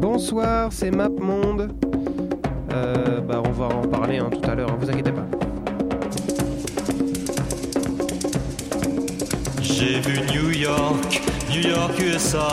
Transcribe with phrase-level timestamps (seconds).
[0.00, 1.72] Bonsoir, c'est MapMonde.
[2.72, 5.26] Euh, bah, on va en parler hein, tout à l'heure, hein, vous inquiétez pas.
[9.60, 12.48] J'ai vu New York, New York, USA.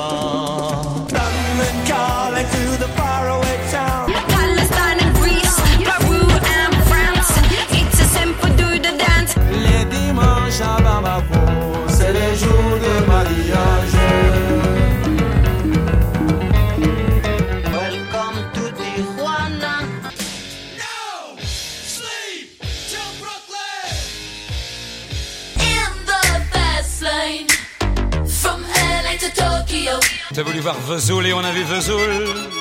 [30.66, 32.55] boulevard Vesoul et on a vu Vesoul.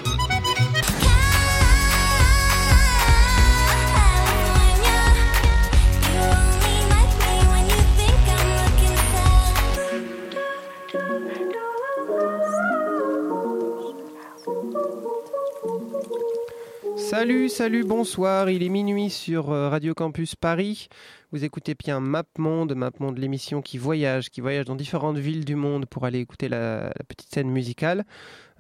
[17.49, 18.49] Salut, bonsoir.
[18.49, 20.89] Il est minuit sur euh, Radio Campus Paris.
[21.31, 25.45] Vous écoutez bien Map Monde, Map Monde, l'émission qui voyage, qui voyage dans différentes villes
[25.45, 28.05] du monde pour aller écouter la, petite scène musicale.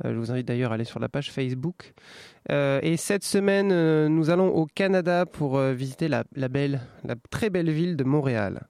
[0.04, 1.94] Euh, je vous invite d'ailleurs à aller sur la page Facebook.
[2.50, 3.68] Euh, et cette semaine,
[4.08, 8.68] nous allons au Canada pour visiter la belle, la très belle ville de Montréal.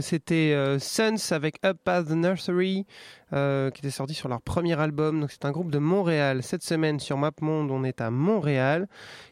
[0.00, 2.86] c'était euh, Suns avec Up Past the Nursery,
[3.32, 5.20] euh, qui était sorti sur leur premier album.
[5.20, 6.42] Donc c'est un groupe de Montréal.
[6.42, 8.88] Cette semaine sur MapMonde, on est à Montréal.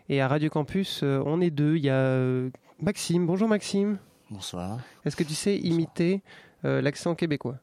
[0.08, 1.76] Et à Radio Campus, euh, on est deux.
[1.76, 2.50] Il y a euh,
[2.81, 3.26] Maxime.
[3.26, 3.99] Bonjour Maxime.
[4.31, 4.78] Bonsoir.
[5.05, 6.22] Est-ce que tu sais imiter
[6.62, 7.58] l'accent québécois?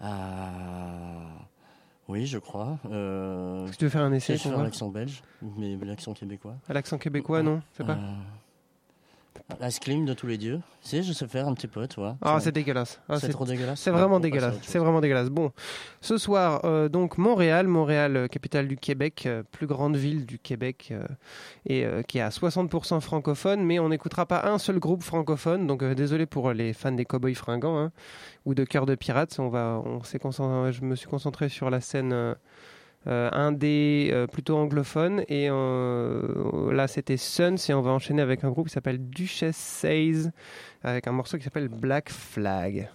[0.00, 1.46] Ah,
[2.08, 2.80] oui, je crois.
[2.84, 5.22] Est-ce que tu veux faire un essai Je vais faire l'accent belge,
[5.56, 6.56] mais l'accent québécois.
[6.68, 7.96] L'accent québécois, non C'est pas?
[9.62, 10.60] Ice Cream de tous les dieux.
[10.80, 12.16] Si, je sais faire un petit peu, tu vois.
[12.20, 13.00] Ah, c'est dégueulasse.
[13.08, 13.80] Ah, c'est trop dégueulasse.
[13.80, 14.56] C'est vraiment dégueulasse.
[14.62, 15.28] C'est vraiment dégueulasse.
[15.30, 15.52] Bon,
[16.00, 20.38] ce soir, euh, donc Montréal, Montréal, euh, capitale du Québec, euh, plus grande ville du
[20.40, 21.06] Québec, euh,
[21.64, 25.66] et qui est à 60% francophone, mais on n'écoutera pas un seul groupe francophone.
[25.68, 27.92] Donc désolé pour les fans des Cowboys fringants hein,
[28.46, 29.36] ou de Cœur de Pirates.
[29.38, 32.34] On va, on s'est concentré- je me suis concentré sur la scène.
[33.08, 38.22] Euh, euh, indé euh, plutôt anglophone et euh, là c'était Suns et on va enchaîner
[38.22, 40.30] avec un groupe qui s'appelle Duchess Says
[40.82, 42.88] avec un morceau qui s'appelle Black Flag.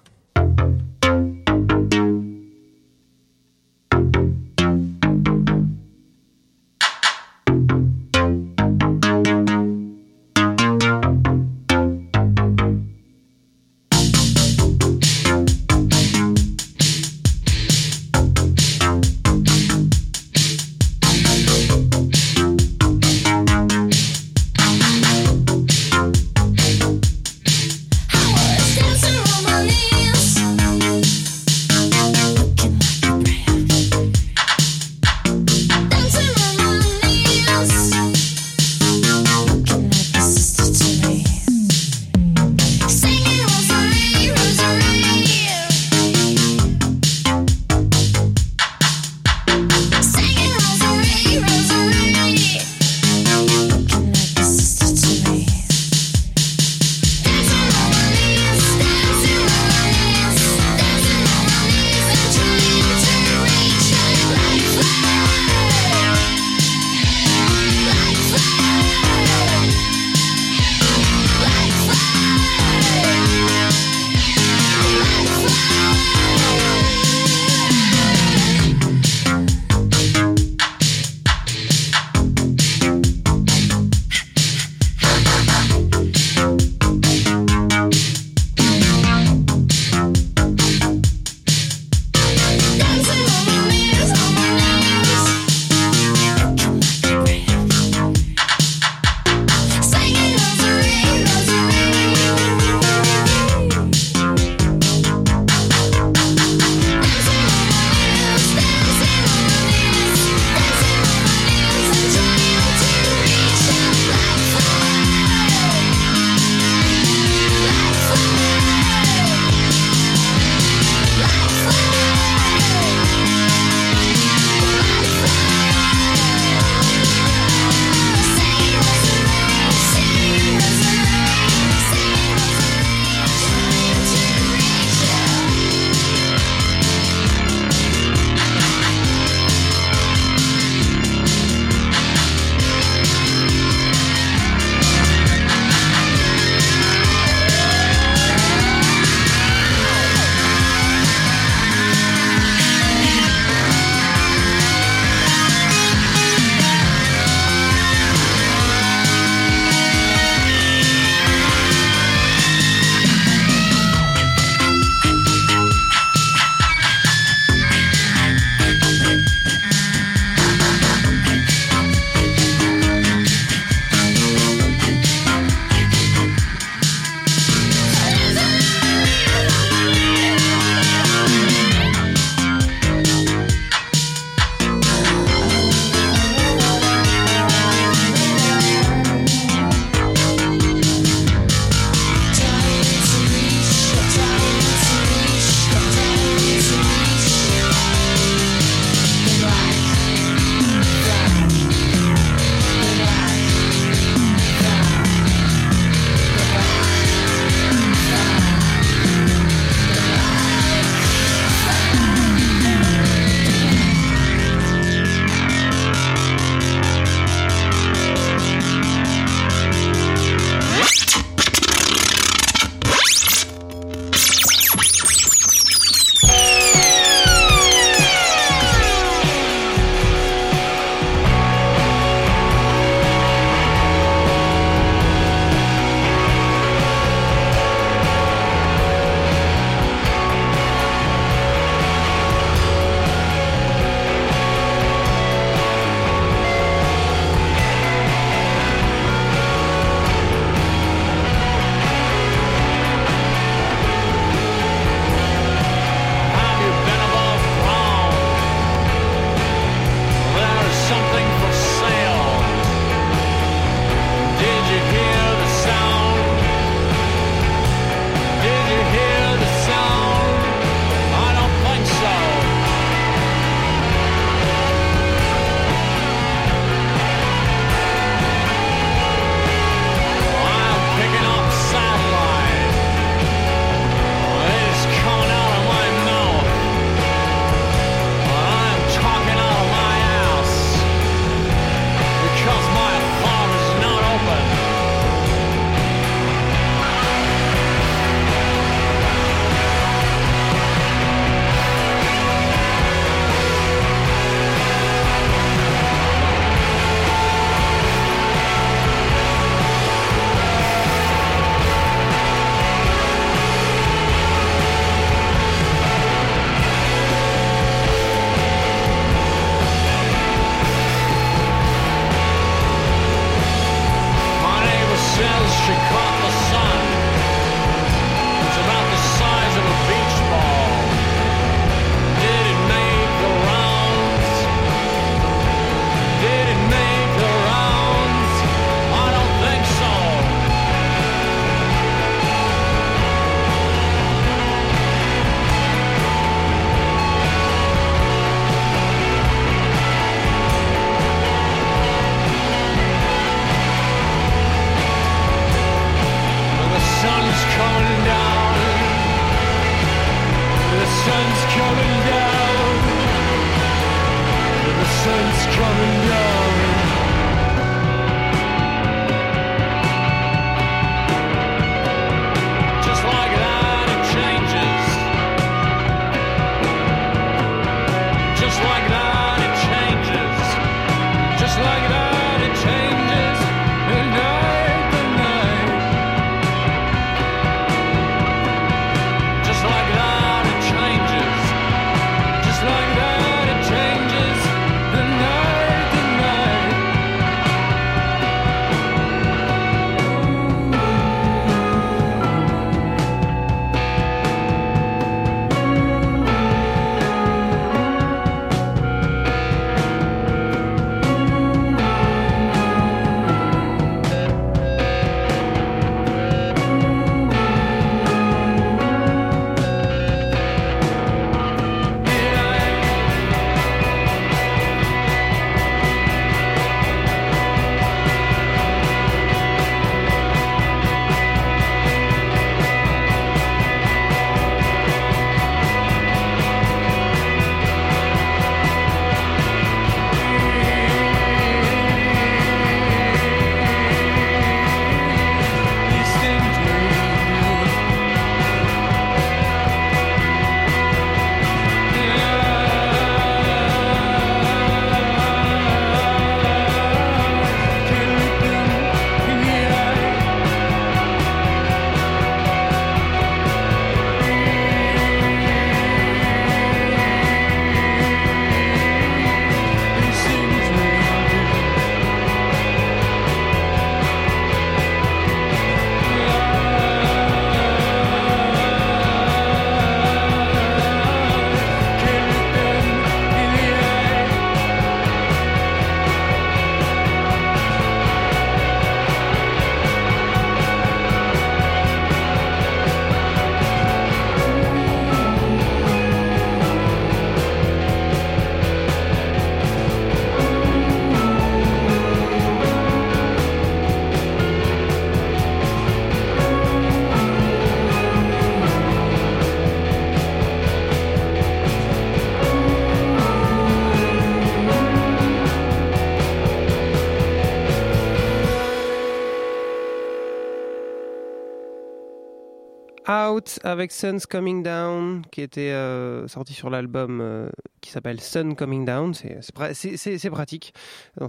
[523.11, 527.49] Out avec Sun's Coming Down qui était euh, sorti sur l'album euh,
[527.81, 529.13] qui s'appelle Sun Coming Down.
[529.13, 530.73] C'est c'est pra- c'est- c'est- c'est pratique.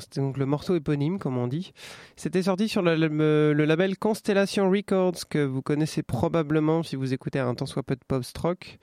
[0.00, 1.72] C'était donc le morceau éponyme, comme on dit.
[2.16, 7.54] C'était sorti sur le, label Constellation Records que vous connaissez probablement si vous écoutez un
[7.54, 8.78] tant soit peu de post-rock.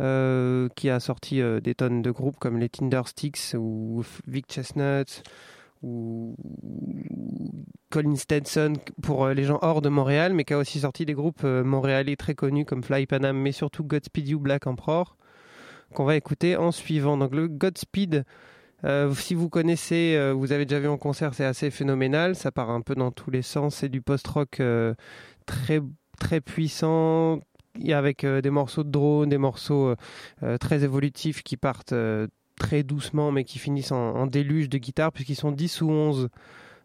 [0.00, 5.22] euh, qui a sorti des tonnes de groupes comme les Tindersticks ou Vic Chestnut
[5.82, 6.34] ou
[7.90, 11.14] Colin Stetson pour euh, les gens hors de Montréal, mais qui a aussi sorti des
[11.14, 15.16] groupes euh, montréalais très connus comme Fly Panam, mais surtout Godspeed You Black Emperor,
[15.94, 17.16] qu'on va écouter en suivant.
[17.16, 18.24] Donc le Godspeed,
[18.84, 22.70] euh, si vous connaissez, vous avez déjà vu en concert, c'est assez phénoménal, ça part
[22.70, 24.60] un peu dans tous les sens, c'est du post-rock
[25.46, 25.80] très,
[26.20, 27.40] très puissant,
[27.88, 29.94] avec des morceaux de drone, des morceaux
[30.60, 31.94] très évolutifs qui partent
[32.58, 36.28] très doucement, mais qui finissent en, déluge de guitare, puisqu'ils sont 10 ou 11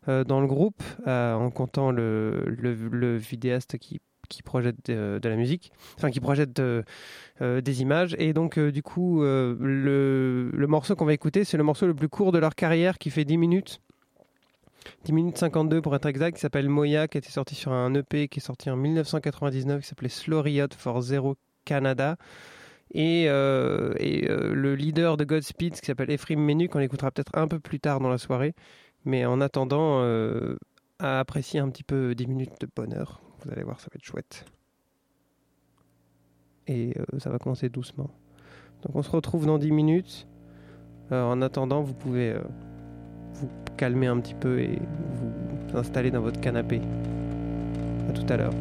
[0.07, 3.99] euh, dans le groupe, euh, en comptant le, vidéaste qui,
[4.43, 6.59] projette de, de la musique, enfin qui projette
[7.41, 8.15] euh, des images.
[8.19, 11.95] Et donc, euh, du coup, euh, le, morceau qu'on va écouter, c'est le morceau le
[11.95, 13.81] plus court de leur carrière qui fait 10 minutes.
[15.05, 18.27] 10 minutes 52 pour être exact, qui s'appelle Moya, qui était sorti sur un EP
[18.27, 22.17] qui est sorti en 1999, qui s'appelait Slow Riot for Zero Canada.
[22.91, 27.47] Et, euh, euh, le leader de Godspeed, qui s'appelle Ephraim Menu, qu'on écoutera peut-être un
[27.47, 28.53] peu plus tard dans la soirée.
[29.05, 30.55] Mais en attendant, euh,
[30.99, 33.21] à apprécier un petit peu 10 minutes de bonheur.
[33.43, 34.45] Vous allez voir, ça va être chouette.
[36.67, 38.09] Et euh, ça va commencer doucement.
[38.83, 40.27] Donc on se retrouve dans 10 minutes.
[41.11, 42.33] En attendant, vous pouvez
[43.33, 46.81] vous calmer un petit peu et vous installer dans votre canapé.
[48.09, 48.53] À tout à l'heure.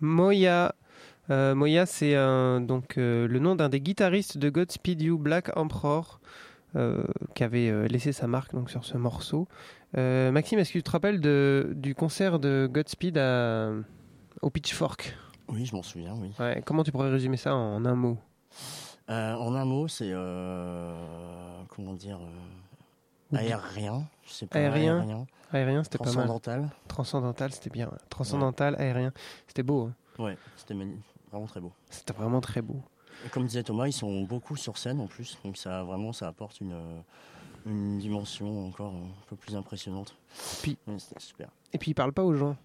[0.00, 0.74] Moya.
[1.30, 6.20] Euh, Moya, c'est donc euh, le nom d'un des guitaristes de Godspeed You, Black Emperor,
[6.76, 9.46] euh, qui avait laissé sa marque donc sur ce morceau.
[9.94, 13.72] Maxime, est-ce que tu te rappelles de, du concert de Godspeed à-
[14.42, 15.16] au Pitchfork?
[15.48, 16.30] Oui, je m'en souviens, oui.
[16.38, 18.18] Ouais, Comment tu pourrais résumer ça en un mot?
[19.08, 20.12] En un mot, c'est.
[21.74, 22.18] comment dire
[23.32, 24.04] Aérien.
[24.26, 24.58] Je sais pas.
[24.58, 25.26] Aérien, Aérien.
[25.52, 26.12] Aérien, c'était pas mal.
[26.14, 26.70] Transcendantal.
[26.88, 27.86] Transcendantal, c'était bien.
[27.88, 27.98] ouais.
[28.10, 29.12] Transcendantal, aérien,
[29.46, 29.88] c'était beau.
[30.18, 30.22] hein.
[30.22, 30.74] Ouais, c'était
[31.30, 31.72] vraiment très beau.
[31.90, 32.82] C'était vraiment très beau.
[33.26, 36.28] Et comme disait Thomas, ils sont beaucoup sur scène en plus, donc ça vraiment ça
[36.28, 37.00] apporte une, euh,
[37.66, 40.14] une dimension encore un peu plus impressionnante.
[40.62, 40.78] Puis-
[41.18, 41.48] super.
[41.72, 42.56] Et puis ils parlent pas aux gens.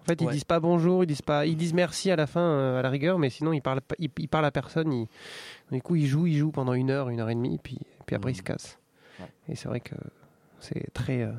[0.00, 0.32] En fait, ils Ouais.
[0.32, 2.90] disent pas bonjour, ils disent pas, ils disent merci à la fin, euh, à la
[2.90, 4.92] rigueur, mais sinon ils parlent, ils, ils parlent à personne.
[4.92, 5.06] Ils,
[5.70, 8.16] du coup, ils jouent, ils jouent pendant une heure, une heure et demie, puis, puis
[8.16, 8.46] après ils se Mhm.
[8.46, 8.78] cassent.
[9.20, 9.26] Ouais.
[9.48, 9.94] Et c'est vrai que
[10.60, 11.32] c'est très, euh,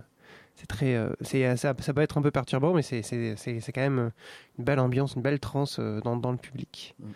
[0.56, 3.60] c'est très, euh, c'est ça, ça peut être un peu perturbant, mais c'est c'est c'est
[3.60, 4.10] c'est quand même euh,
[4.60, 6.96] une belle ambiance, une belle transe euh, dans dans le public.
[7.00, 7.14] Mhm.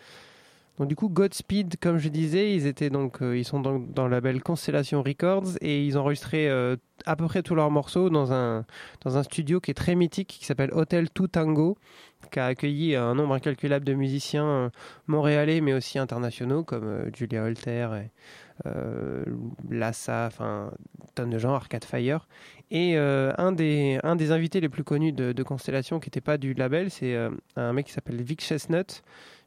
[0.77, 4.05] Donc du coup, Godspeed, comme je disais, ils étaient donc, euh, ils sont dans, dans
[4.05, 6.75] le label Constellation Records et ils ont enregistré euh,
[7.07, 8.63] à peu près tous leurs morceaux dans un
[9.03, 11.79] dans un studio qui est très mythique qui s'appelle Hotel Tout Tango,
[12.31, 14.69] qui a accueilli un nombre incalculable de musiciens euh,
[15.07, 18.01] montréalais mais aussi internationaux comme euh, Julia Holter, et, euh,
[19.69, 20.71] Lassa, enfin
[21.17, 22.27] tonnes de gens, Arcade Fire.
[22.69, 26.37] Et euh, un, des, un des invités les plus connus de, Constellation qui n'était pas
[26.37, 29.03] du label, c'est euh, un mec qui s'appelle Vic Chestnut.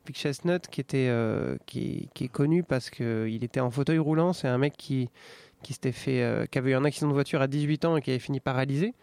[0.07, 4.33] Vic Chestnut qui, était, euh, qui, qui est connu parce qu'il était en fauteuil roulant.
[4.33, 5.11] C'est un mec qui,
[5.63, 8.03] qui, s'était fait, euh, qui avait eu un accident de voiture à 18 ans et
[8.03, 8.95] qui avait fini paralysé.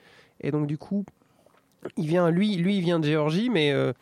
[0.42, 1.06] Et donc du coup,
[1.96, 3.94] il vient, lui, lui, il vient de Géorgie, mais euh,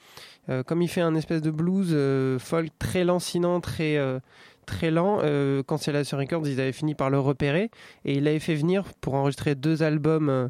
[0.49, 4.19] euh, comme il fait un espèce de blues euh, folk très lancinant, très, euh,
[4.65, 7.69] très lent, euh, quand c'est là sur Records, ils avaient fini par le repérer.
[8.03, 10.47] Et il l'avait fait venir pour enregistrer deux albums euh,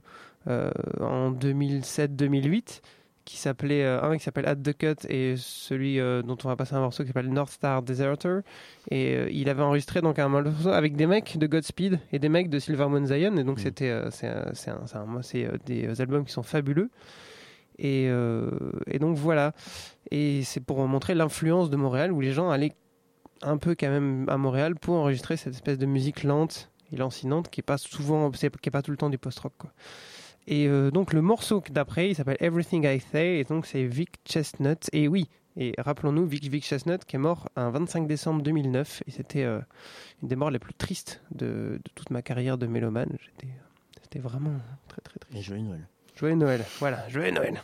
[0.47, 2.81] euh, en 2007-2008
[3.25, 6.55] qui s'appelait euh, un qui s'appelle At the Cut et celui euh, dont on va
[6.55, 8.41] passer un morceau qui s'appelle North Star Deserter.
[8.91, 12.29] Et euh, il avait enregistré donc un morceau avec des mecs de Godspeed et des
[12.29, 13.35] mecs de Silver Moon Zion.
[13.37, 13.63] Et donc Mhm.
[13.63, 14.71] c'était euh, c'est c'est
[15.45, 16.91] euh, des albums qui sont fabuleux.
[17.79, 18.51] Et, euh,
[18.87, 19.53] et donc voilà.
[20.11, 22.73] Et c'est pour montrer l'influence de Montréal où les gens allaient
[23.41, 27.49] un peu quand même à Montréal pour enregistrer cette espèce de musique lente et lancinante
[27.49, 29.71] qui est pas souvent qui est pas tout le temps du post-rock quoi.
[30.47, 34.11] Et euh, donc le morceau d'après, il s'appelle Everything I Say, et donc c'est Vic
[34.27, 34.77] Chestnut.
[34.93, 39.11] Et oui, et rappelons-nous, Vic, Vic Chestnut qui est mort un 25 décembre 2009, et
[39.11, 39.59] c'était euh,
[40.21, 43.17] une des morts les plus tristes de, de toute ma carrière de mélomane.
[43.25, 43.53] J'étais-
[44.03, 44.53] C'était vraiment
[44.87, 45.43] très très Et triste.
[45.47, 45.87] joyeux Noël.
[46.15, 47.59] Joyeux Noël, voilà, joyeux Noël.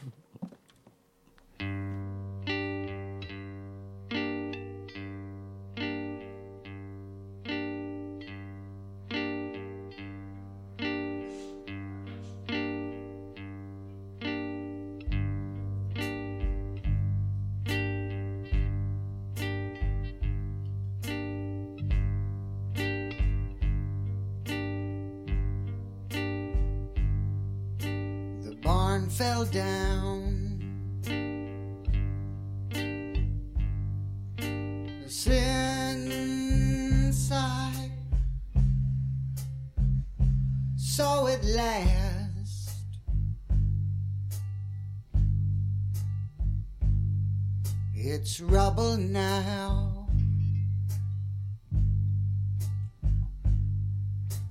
[48.23, 50.05] It's rubble now.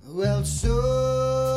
[0.09, 1.50] Well, so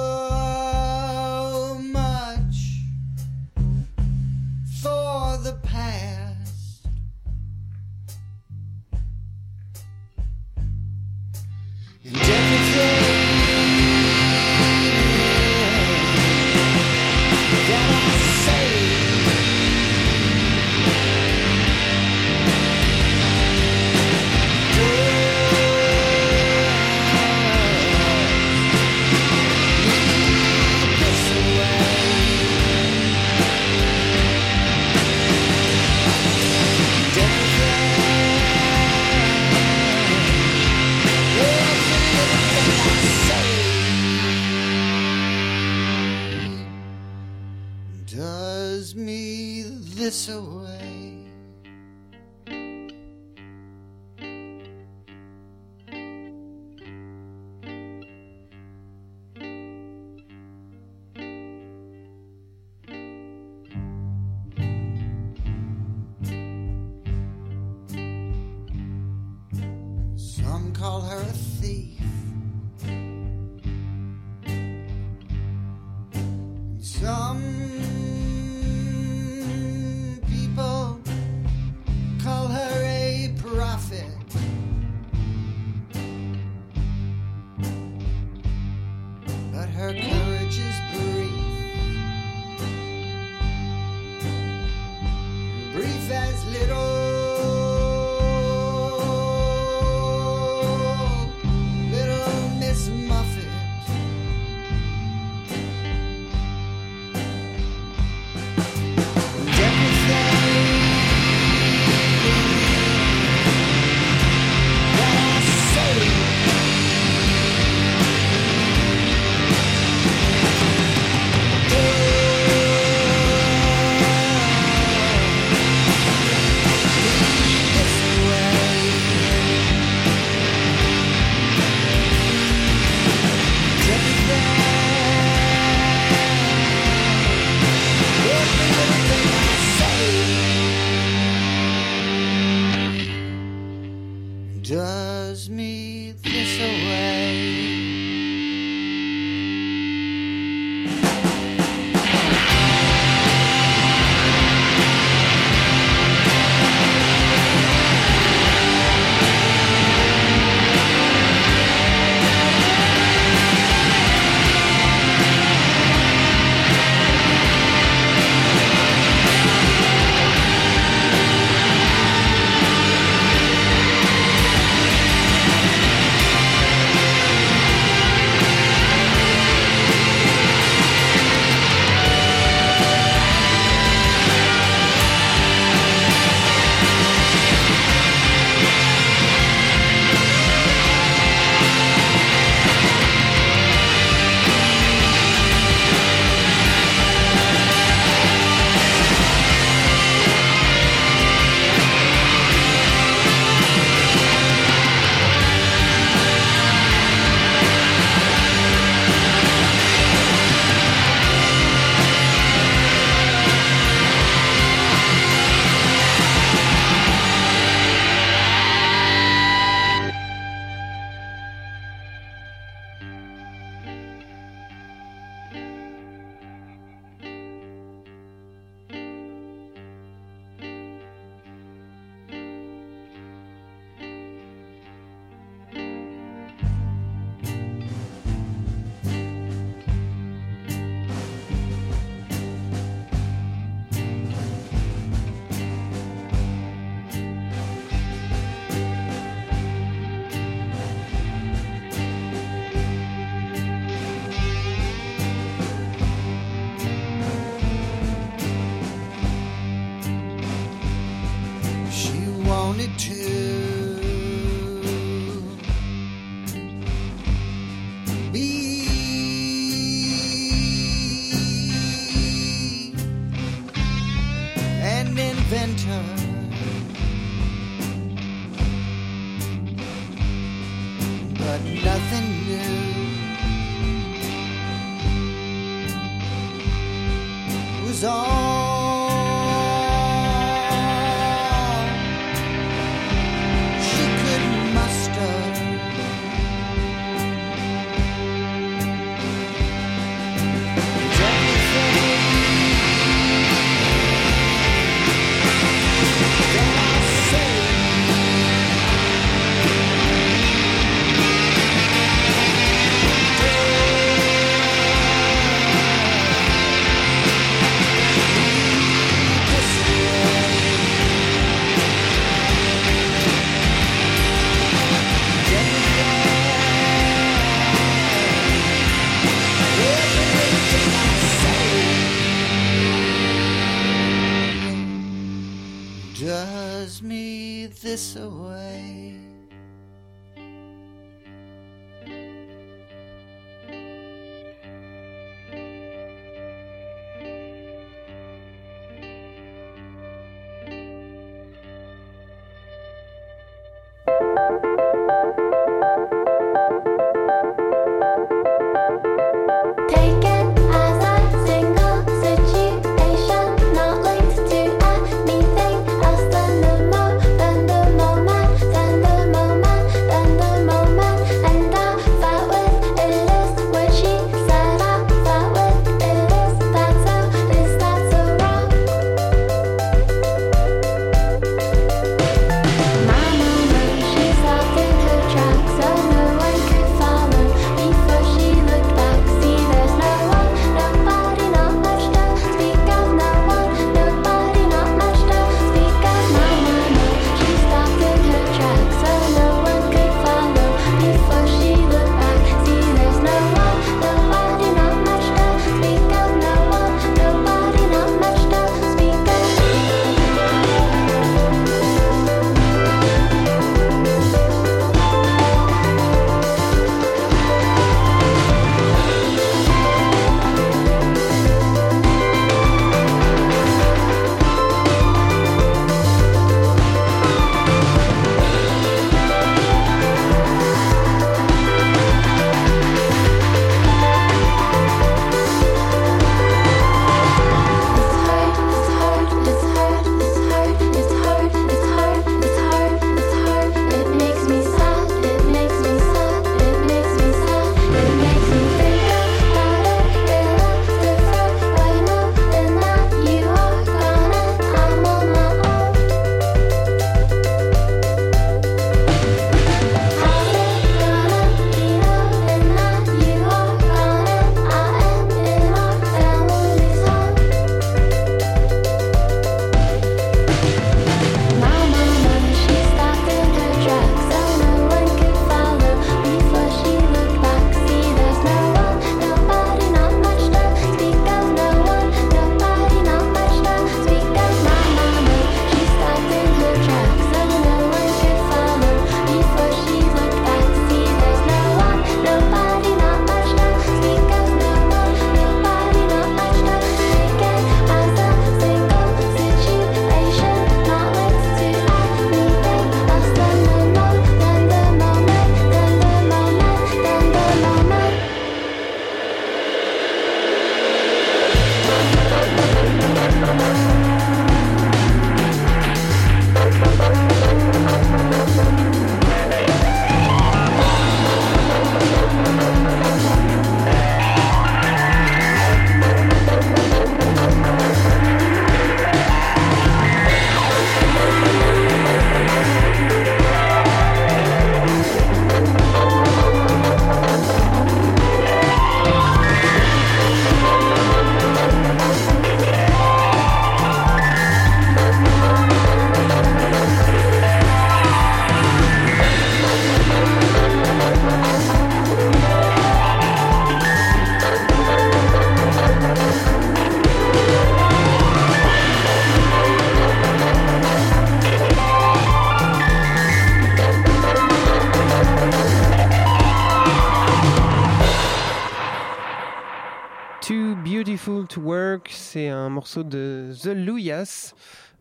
[572.93, 574.53] morceau de The Louyas.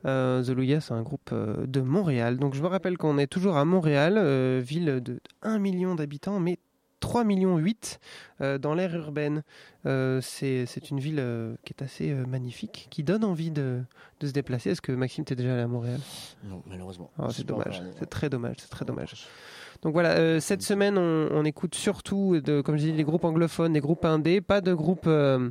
[0.06, 2.38] Euh, The Louyas, c'est un groupe euh, de Montréal.
[2.38, 6.40] Donc je me rappelle qu'on est toujours à Montréal, euh, ville de 1 million d'habitants,
[6.40, 6.58] mais
[7.00, 8.00] 3 millions 8
[8.40, 9.42] euh, dans l'aire urbaine.
[9.84, 11.22] C'est une ville
[11.64, 13.82] qui est assez magnifique, qui donne envie de,
[14.20, 14.70] de se déplacer.
[14.70, 16.00] Est-ce que Maxime, t'es déjà allé à Montréal?
[16.44, 17.10] Non, malheureusement.
[17.18, 19.26] Ah, C'est dommage, c'est très dommage, c'est très dommage.
[19.82, 23.24] Donc voilà, euh, cette semaine, on, on écoute surtout, de, comme je dis, des groupes
[23.24, 25.50] anglophones, des groupes indés, pas de groupes, euh,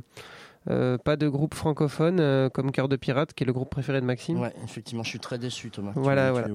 [0.70, 4.00] euh, pas de groupes francophones euh, comme Cœur de Pirate, qui est le groupe préféré
[4.00, 4.40] de Maxime.
[4.40, 5.92] Ouais, effectivement, je suis très déçu, Thomas.
[5.96, 6.48] Voilà, tu voilà.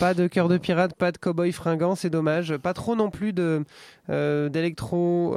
[0.00, 2.56] Pas de Cœur de Pirate, pas de Cowboy Fringant, c'est dommage.
[2.56, 3.64] Pas trop non plus de
[4.10, 5.34] euh, d'électro,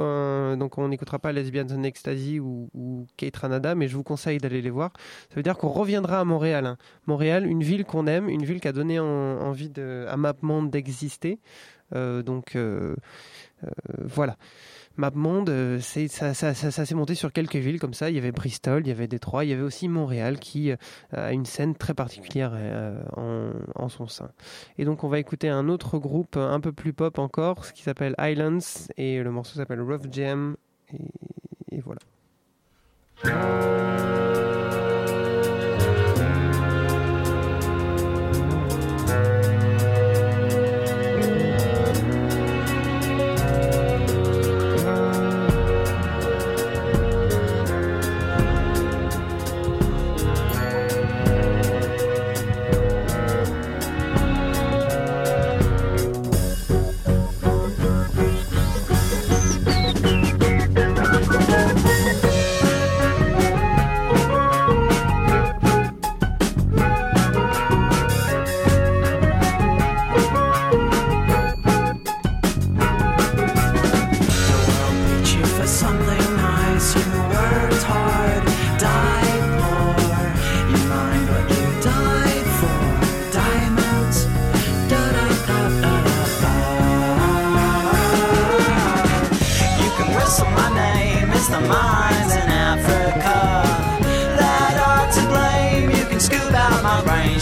[0.56, 4.38] donc on n'écoutera pas Lesbians in Ecstasy ou, ou Kate Ranada, mais je vous conseille
[4.38, 4.92] d'aller les voir.
[5.30, 6.66] Ça veut dire qu'on reviendra à Montréal.
[6.66, 6.76] hein.
[7.06, 10.70] Montréal, une ville qu'on aime, une ville qui a donné en- envie de, à MapMonde
[10.70, 11.38] d'exister.
[11.94, 12.56] Donc
[14.04, 14.36] voilà.
[14.98, 18.10] MapMonde, euh, c'est, ça, s'est monté sur quelques villes comme ça.
[18.10, 20.76] Il y avait Bristol, il y avait Détroit, il y avait aussi Montréal qui euh,
[21.12, 24.30] a une scène très particulière euh, en, en son sein.
[24.76, 27.82] Et donc on va écouter un autre groupe un peu plus pop encore, ce qui
[27.82, 30.56] s'appelle Islands, et le morceau s'appelle Rough Jam.
[31.70, 32.00] Et voilà.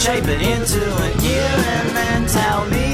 [0.07, 2.86] Shape it into an ear, and then tell me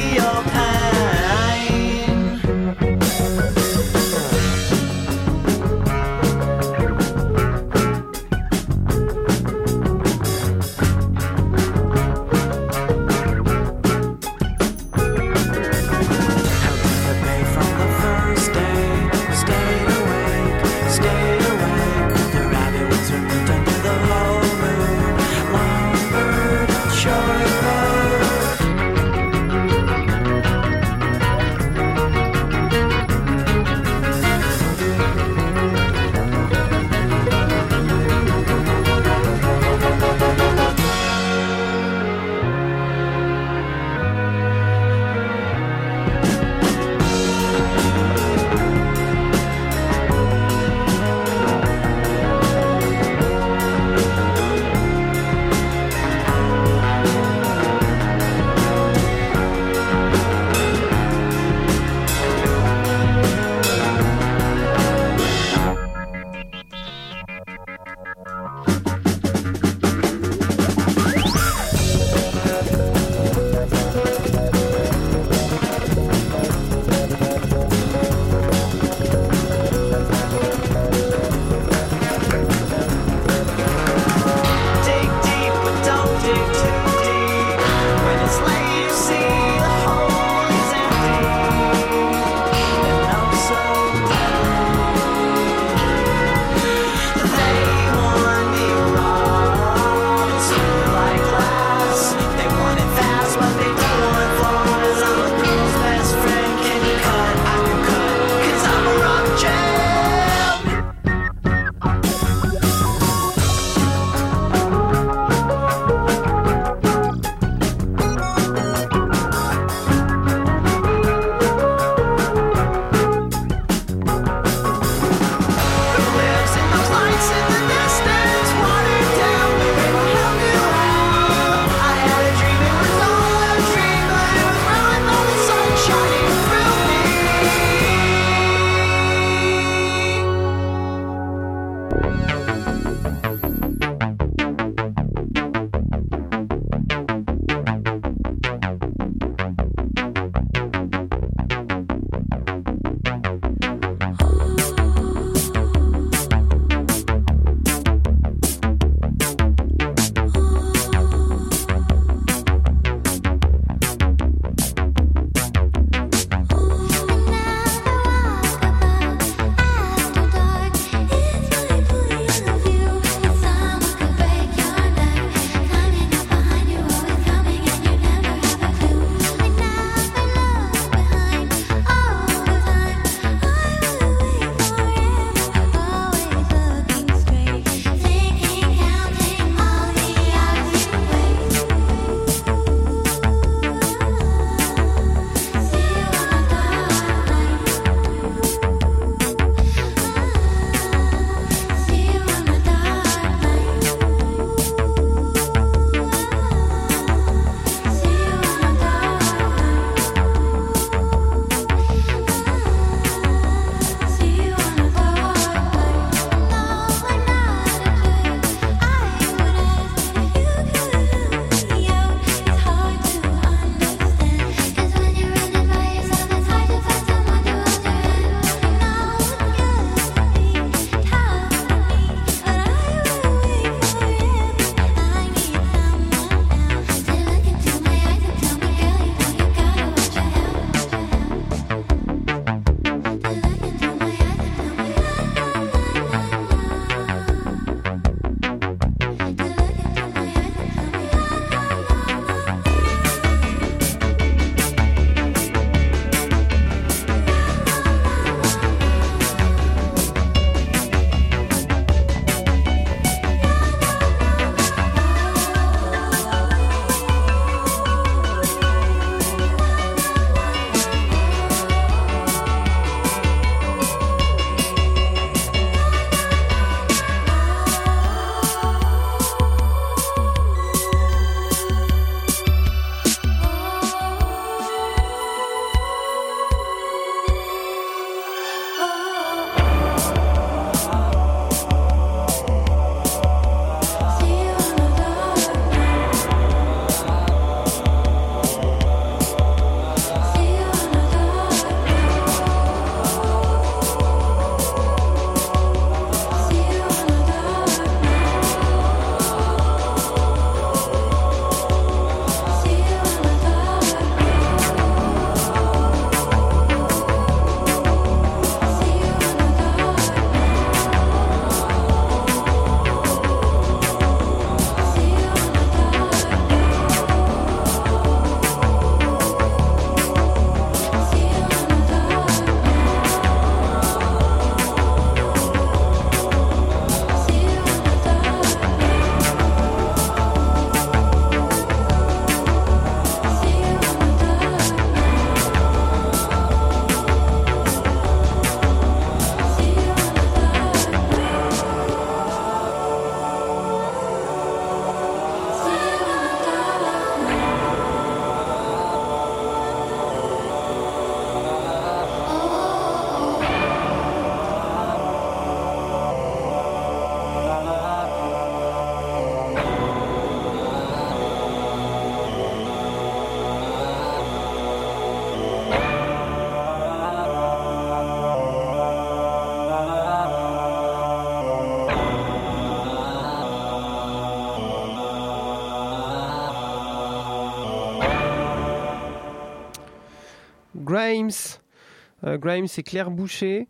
[392.44, 393.68] Grimes, c'est Claire Boucher.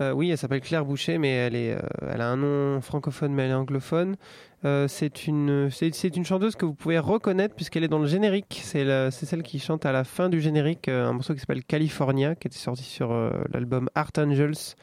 [0.00, 3.32] Euh, oui, elle s'appelle Claire Boucher, mais elle, est, euh, elle a un nom francophone,
[3.32, 4.16] mais elle est anglophone.
[4.64, 8.60] Euh, c'est une, une chanteuse que vous pouvez reconnaître puisqu'elle est dans le générique.
[8.62, 12.46] C'est, celle qui chante à la fin du générique un morceau qui s'appelle California, qui
[12.46, 13.12] était sorti sur
[13.52, 14.76] l'album Art Angels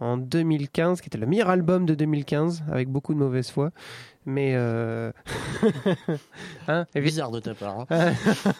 [0.00, 3.70] en 2015, qui était le meilleur album de 2015, avec beaucoup de mauvaise foi.
[4.24, 4.52] Mais...
[4.54, 5.10] Euh...
[6.68, 7.86] hein Bizarre de ta part.
[7.90, 8.12] hein.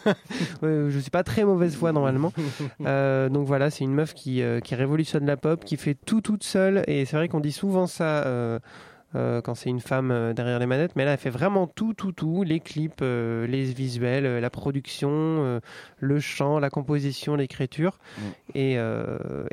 [0.61, 2.33] Je suis pas très mauvaise foi normalement.
[2.85, 6.21] Euh, donc voilà, c'est une meuf qui, euh, qui révolutionne la pop, qui fait tout
[6.21, 6.83] toute seule.
[6.87, 8.59] Et c'est vrai qu'on dit souvent ça euh,
[9.15, 11.93] euh, quand c'est une femme euh, derrière les manettes, mais là elle fait vraiment tout,
[11.93, 12.43] tout, tout.
[12.43, 15.61] Les clips, euh, les visuels, la production,
[15.97, 17.99] le chant, la composition, l'écriture.
[18.17, 18.21] Mm.
[18.55, 18.77] Et,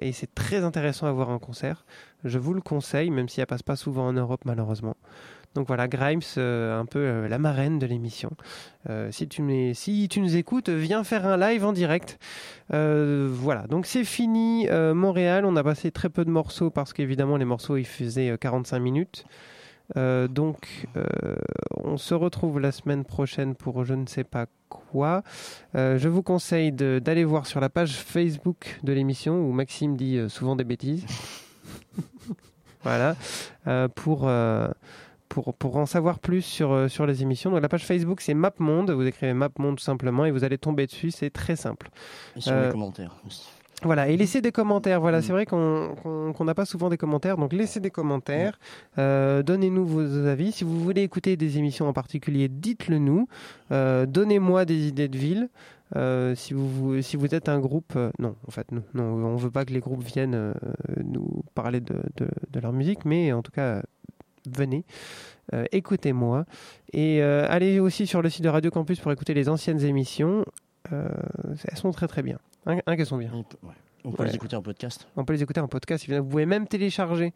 [0.01, 1.85] et c'est très intéressant à voir en concert.
[2.25, 4.97] Je vous le conseille, même si elle passe pas souvent en Europe malheureusement.
[5.55, 8.31] Donc voilà, Grimes, euh, un peu euh, la marraine de l'émission.
[8.89, 12.19] Euh, si, tu nous- écoutes, viens faire un live en direct.
[12.69, 14.69] Voilà, donc c'est fini.
[14.71, 18.37] Montréal, on a passé très peu de morceaux parce qu'évidemment les morceaux ils faisaient euh,
[18.37, 19.25] 45 minutes.
[19.97, 20.87] Donc
[21.83, 25.25] on se retrouve la semaine prochaine pour je ne sais pas quoi.
[25.75, 30.55] Je vous conseille d'aller voir sur la page Facebook de l'émission où Maxime dit souvent
[30.55, 31.05] des bêtises.
[32.85, 33.17] voilà,
[33.97, 34.31] pour,
[35.31, 37.51] pour, pour en savoir plus sur, euh, sur les émissions.
[37.51, 40.87] Donc la page Facebook c'est MapMonde, vous écrivez MapMonde tout simplement et vous allez tomber
[40.87, 41.89] dessus, c'est très simple.
[42.37, 43.49] Et sur Euh, les commentaires aussi.
[43.83, 45.01] Voilà, et laissez des commentaires.
[45.01, 45.23] Voilà, Mm.
[45.23, 48.59] c'est vrai qu'on n'a pas souvent des commentaires, donc laissez des commentaires.
[48.99, 50.53] Euh, Donnez-nous vos avis.
[50.53, 53.27] Si vous voulez écouter des émissions en particulier, dites-le nous.
[53.73, 55.49] Euh, Donnez-moi des idées de villes.
[55.97, 59.37] Euh, si vous, si vous êtes un groupe, euh, non, en fait, non, non, on
[59.37, 60.53] veut pas que les groupes viennent euh,
[61.03, 63.83] nous parler de, de- de leur musique, mais en tout cas,
[64.47, 64.85] venez,
[65.53, 66.45] euh, écoutez-moi
[66.93, 70.45] et euh, allez aussi sur le site de Radio Campus pour écouter les anciennes émissions.
[70.93, 71.09] Euh,
[71.71, 72.39] elles sont très très bien.
[72.67, 73.31] Hein, hein, qu'elles sont bien.
[73.35, 73.75] On peut, ouais.
[74.05, 74.29] On peut Ouais.
[74.31, 75.07] les écouter en podcast.
[75.17, 76.09] On peut les écouter en podcast.
[76.09, 77.35] Vous pouvez même télécharger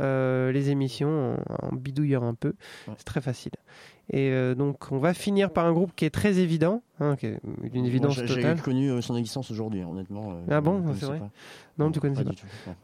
[0.00, 2.54] les émissions en, en bidouillant un peu.
[2.96, 3.52] C'est très facile.
[4.10, 7.26] Et euh, donc, on va finir par un groupe qui est très évident, hein, qui
[7.26, 7.38] est
[7.70, 8.60] d'une Moi, évidence j'ai- J'ai totale.
[8.60, 10.32] connu euh, son existence aujourd'hui, honnêtement.
[10.32, 11.30] euh, Ah bon, je c'est vrai pas.
[11.78, 12.30] Non, tu connaissais pas.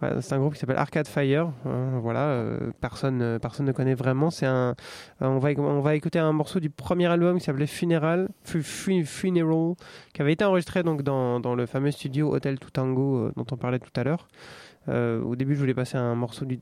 [0.00, 1.50] Ouais, c'est un groupe qui s'appelle Arcade Fire.
[1.66, 4.30] hein, voilà, euh, personne, euh, personne ne connaît vraiment.
[4.30, 4.70] C'est un,
[5.20, 8.62] euh, on va, on va écouter un morceau du premier album qui s'appelait Funeral, Fu-
[8.62, 9.74] Fu- Funeral,
[10.14, 13.56] qui avait été enregistré donc dans, dans le fameux studio Hotel Tutango euh, dont on
[13.56, 14.28] parlait tout à l'heure.
[14.88, 16.60] Euh, au début, je voulais passer un morceau du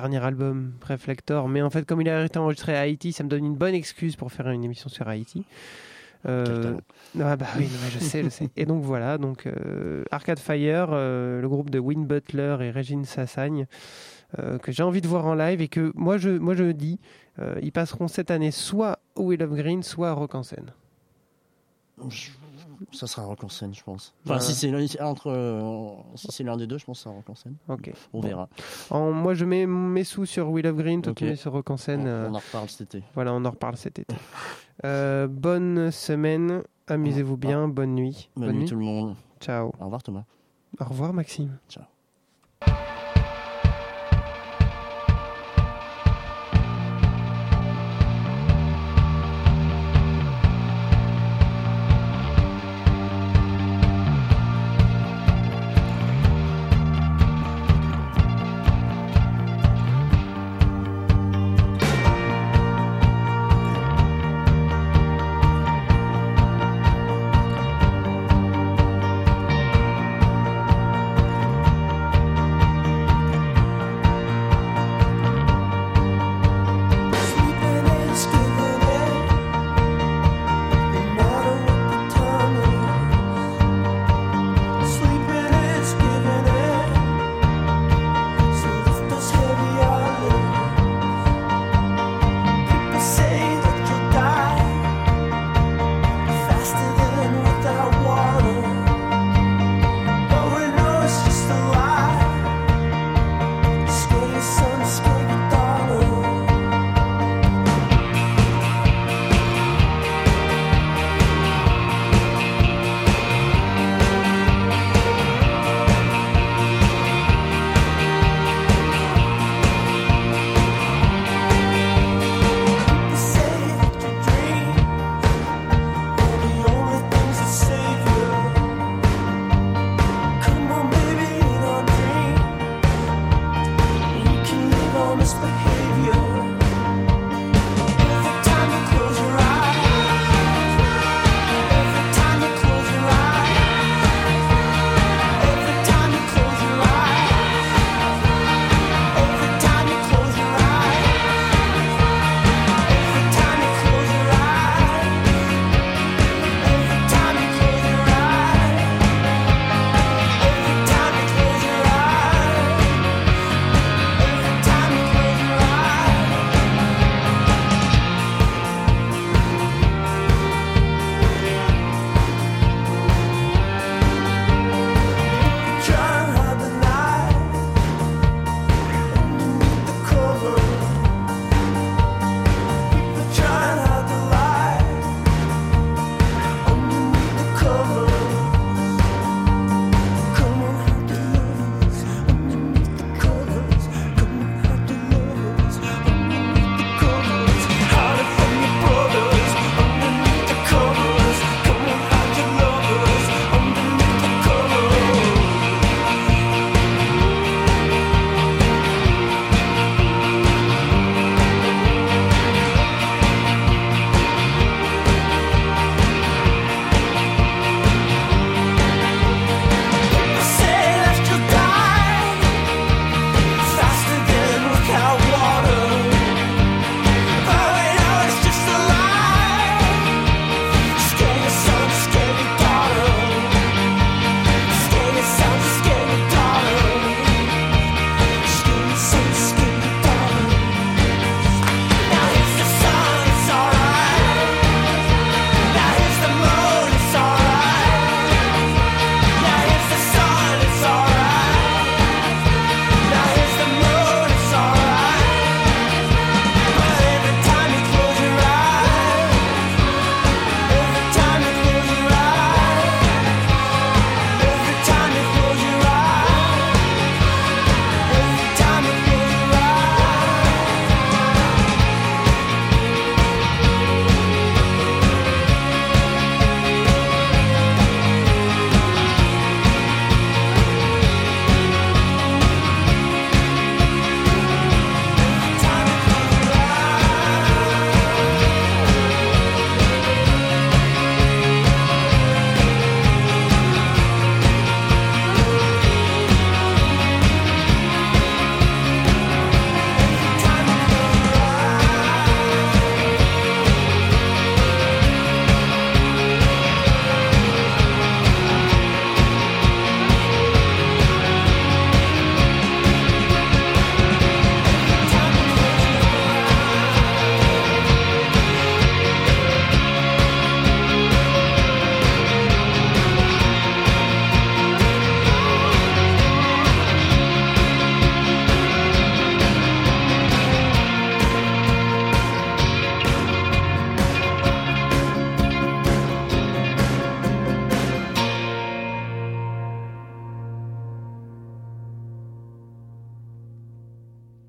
[0.00, 3.30] dernier album Reflector, mais en fait, comme il a été enregistré à Haïti, ça me
[3.30, 5.44] donne une bonne excuse pour faire une émission sur Haïti.
[6.28, 6.74] Euh,
[7.18, 8.50] ah bah oui, non, mais je sais, je sais.
[8.56, 13.04] Et donc voilà, donc euh, Arcade Fire, euh, le groupe de Win Butler et Régine
[13.06, 13.66] Sassagne,
[14.62, 16.98] que j'ai envie de voir en live et que moi je, moi je dis,
[17.62, 20.72] ils passeront cette année soit au Will of Green, soit à Rock en scène.
[22.10, 22.30] Je-
[22.92, 24.14] Ça sera rock en scène, je pense.
[24.26, 24.32] Ouais.
[24.32, 27.16] Enfin, si c'est entre, euh, si c'est l'un des deux, je pense que ça sera
[27.16, 27.56] rock en scène.
[27.68, 27.90] Ok.
[28.12, 28.28] On Bon.
[28.28, 28.48] verra.
[28.90, 31.30] En- moi je mets mes sous sur Will of Green, toi tu Ok.
[31.30, 32.02] mets sur Rock en scène.
[32.02, 33.04] on, euh, on en reparle cet été.
[33.14, 34.14] Voilà, on en reparle cet été.
[34.84, 38.30] Euh, bonne semaine, amusez-vous bien, bonne nuit.
[38.36, 39.14] Bonne, nuit tout le monde.
[39.40, 39.72] Ciao.
[39.80, 40.24] Au revoir Thomas.
[40.80, 41.56] Au revoir Maxime.
[41.68, 41.84] Ciao.